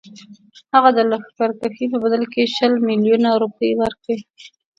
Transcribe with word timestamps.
هغه 0.73 0.89
د 0.97 0.99
لښکرکښۍ 1.11 1.85
په 1.93 1.97
بدل 2.03 2.23
کې 2.33 2.51
شل 2.55 2.73
میلیونه 2.89 3.29
روپۍ 3.41 3.71
ورکړي. 3.81 4.17